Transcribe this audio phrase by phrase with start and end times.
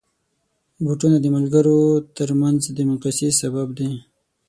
[0.83, 1.79] بوټونه د ملګرو
[2.17, 3.89] ترمنځ د مقایسې سبب دي.